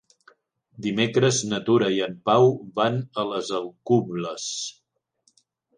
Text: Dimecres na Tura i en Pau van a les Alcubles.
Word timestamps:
Dimecres 0.85 1.41
na 1.51 1.59
Tura 1.69 1.91
i 1.97 2.01
en 2.07 2.17
Pau 2.31 2.51
van 2.81 2.99
a 3.25 3.29
les 3.35 3.53
Alcubles. 3.61 4.53